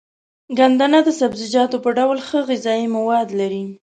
ګندنه 0.57 0.99
د 1.03 1.09
سبزيجاتو 1.19 1.77
په 1.83 1.89
ډول 1.97 2.17
ښه 2.27 2.39
غذايي 2.49 2.87
مواد 2.97 3.27
لري. 3.39 3.63